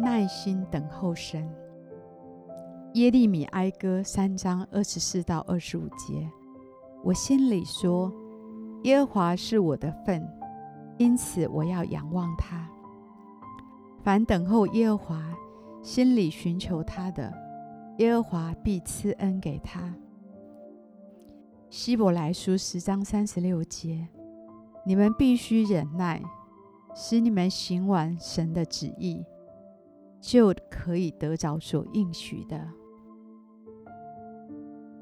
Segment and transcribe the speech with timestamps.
[0.00, 1.48] 耐心等候神。
[2.94, 6.30] 耶利米哀歌三章二十四到二十五节，
[7.02, 8.12] 我心里说：
[8.84, 10.24] 耶和华是我的份，
[10.98, 12.68] 因此我要仰望他。
[14.02, 15.34] 凡等候耶和华，
[15.82, 17.32] 心里寻求他的，
[17.98, 19.94] 耶和华必赐恩给他。
[21.68, 24.08] 希伯来书十章三十六节，
[24.86, 26.22] 你们必须忍耐，
[26.94, 29.22] 使你们行完神的旨意，
[30.20, 32.68] 就可以得着所应许的。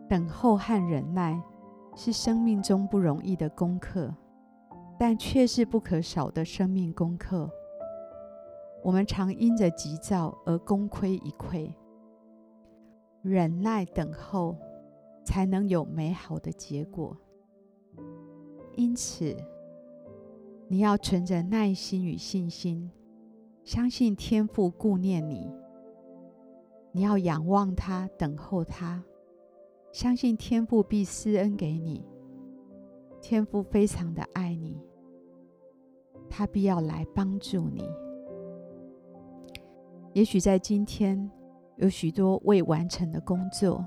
[0.09, 1.43] 等候和忍耐
[1.97, 4.15] 是生命中不容易的功课，
[4.99, 7.51] 但却是不可少的生命功课。
[8.85, 11.73] 我们常因着急躁而功亏一篑，
[13.23, 14.57] 忍耐等候，
[15.25, 17.17] 才能有美好的结果。
[18.77, 19.37] 因此，
[20.69, 22.89] 你要存着耐心与信心，
[23.67, 25.53] 相信天父顾念你。
[26.93, 29.03] 你要仰望他，等候他，
[29.91, 32.07] 相信天父必施恩给你。
[33.21, 34.81] 天父非常的爱你，
[36.31, 37.83] 他必要来帮助你。
[40.13, 41.29] 也许在今天
[41.75, 43.85] 有许多未完成的工作，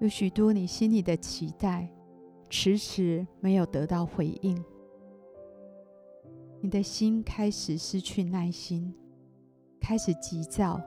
[0.00, 1.90] 有许多你心里的期待，
[2.50, 4.62] 迟迟没有得到回应，
[6.66, 8.92] 你的心开始失去耐心，
[9.80, 10.80] 开始急躁，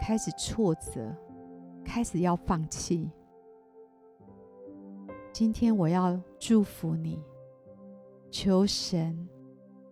[0.00, 1.14] 开始挫折，
[1.84, 3.10] 开始要放弃。
[5.30, 7.22] 今天我要祝福你，
[8.30, 9.28] 求神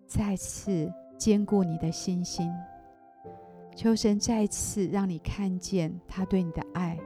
[0.07, 2.51] 再次坚固你的信心。
[3.77, 6.99] 求神再次让你看见他对你的爱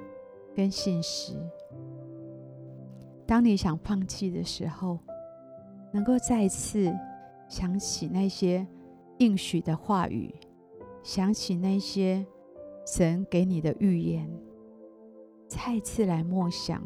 [0.54, 1.34] 跟信实。
[3.26, 4.96] 当你想放弃的时候，
[5.90, 6.96] 能够再次
[7.48, 8.66] 想起那些
[9.18, 10.34] 应许的话语，
[11.02, 12.26] 想起那些
[12.86, 14.30] 神给你的预言，
[15.48, 16.82] 再次来默想，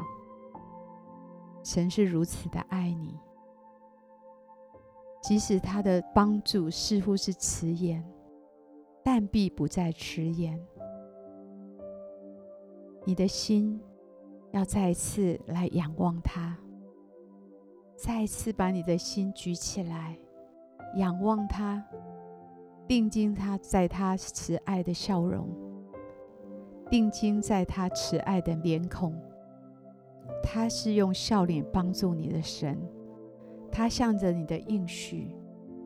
[1.63, 3.17] 神是如此的爱你，
[5.21, 8.03] 即使他的帮助似乎是迟延。
[9.03, 10.63] 但必不再迟延。
[13.03, 13.81] 你的心
[14.51, 16.55] 要再次来仰望他，
[17.95, 20.19] 再次把你的心举起来，
[20.95, 21.83] 仰望他，
[22.87, 25.47] 定睛他在他慈爱的笑容，
[26.89, 29.13] 定睛在他慈爱的脸孔。
[30.43, 32.77] 他是用笑脸帮助你的神，
[33.71, 35.35] 他向着你的应许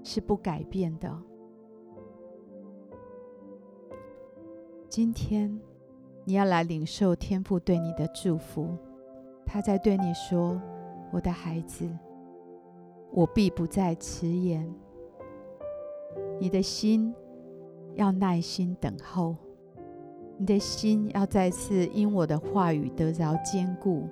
[0.04, 1.14] 是不改变的。
[4.88, 5.60] 今天，
[6.24, 8.78] 你要来领受天父对你的祝福。
[9.46, 10.60] 他在对你说
[11.12, 11.88] ：“我的孩子，
[13.12, 14.74] 我必不再迟延。
[16.40, 17.14] 你的心
[17.96, 19.36] 要耐心等候，
[20.38, 24.08] 你的心要再次因我的话语得着坚固。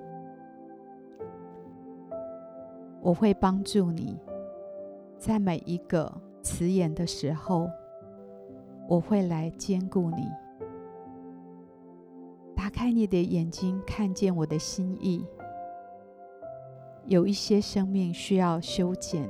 [3.01, 4.17] 我会帮助你，
[5.17, 6.11] 在每一个
[6.41, 7.69] 迟延的时候，
[8.87, 10.27] 我会来坚固你。”
[12.55, 15.25] 打开你的眼睛，看见我的心意。
[17.05, 19.29] 有一些生命需要修剪，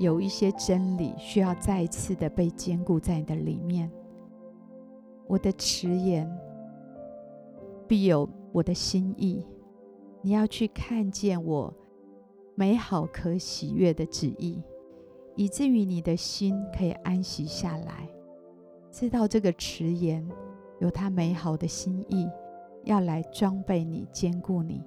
[0.00, 3.90] 有一些真理需要再一次的被坚固在你的里面。
[5.26, 6.26] 我的迟延
[7.86, 9.46] 必有我的心意，
[10.22, 11.72] 你要去看见我
[12.54, 14.62] 美好可喜悦的旨意，
[15.36, 18.08] 以至于你的心可以安息下来，
[18.90, 20.26] 知道这个迟延。
[20.78, 22.26] 有他美好的心意，
[22.84, 24.82] 要来装备你、坚固你，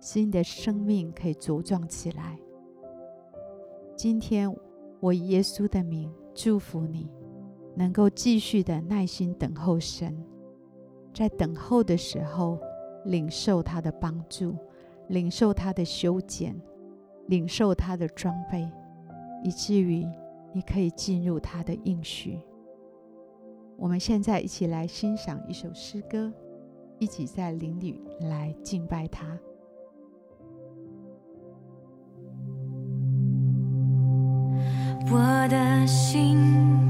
[0.00, 2.38] 使你的生命可以茁壮起来。
[4.02, 4.50] 今天，
[4.98, 7.06] 我以耶稣的名祝福你，
[7.76, 10.16] 能够继续的耐心等候神，
[11.12, 12.58] 在等候的时候，
[13.04, 14.56] 领受他的帮助，
[15.08, 16.58] 领受他的修剪，
[17.26, 18.66] 领受他的装备，
[19.44, 20.06] 以至于
[20.54, 22.40] 你可以进入他的应许。
[23.76, 26.32] 我们现在一起来欣赏一首诗歌，
[26.98, 29.38] 一起在灵里来敬拜他。
[35.10, 36.89] 我的心。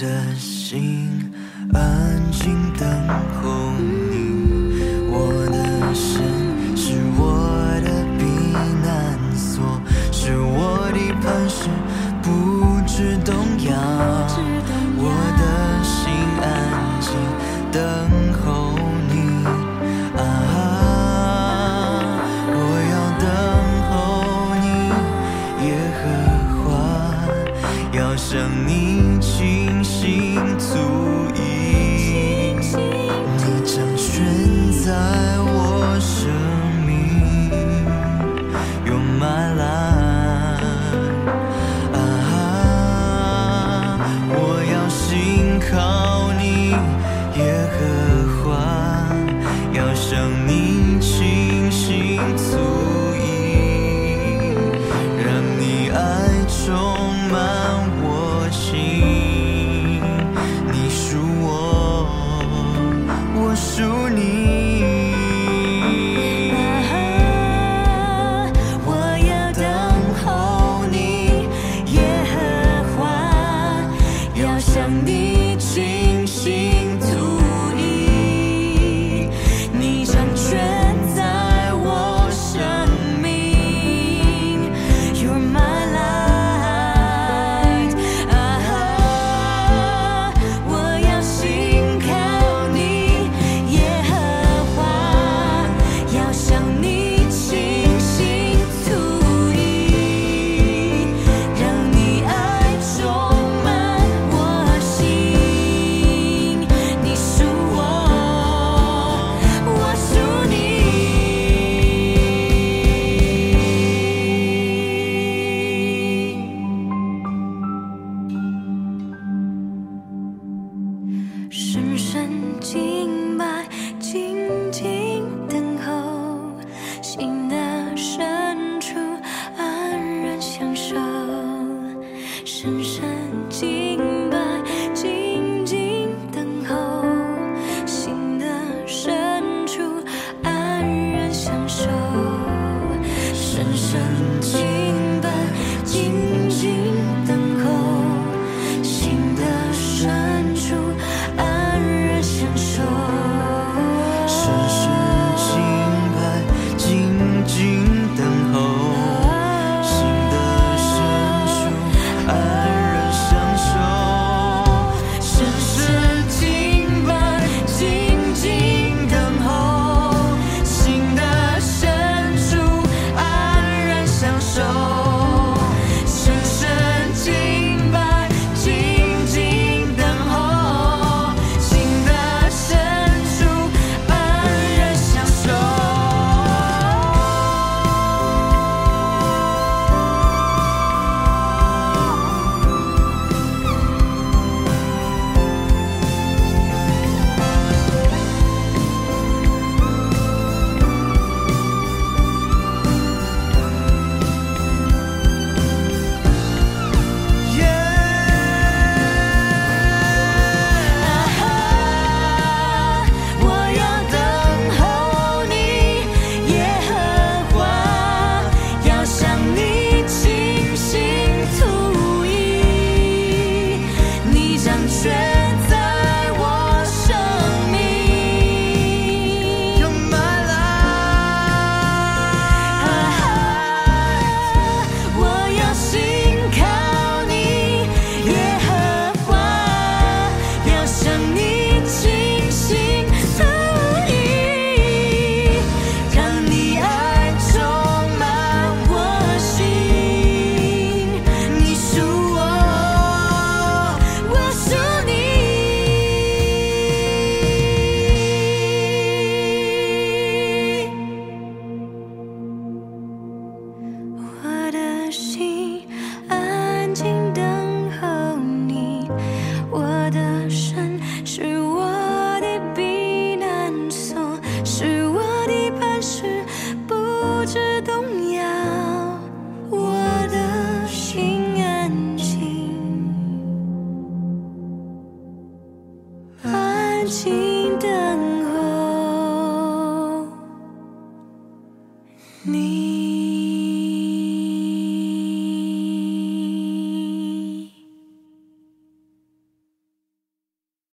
[0.00, 1.30] 的心
[1.74, 2.88] 安静等
[3.42, 3.99] 候。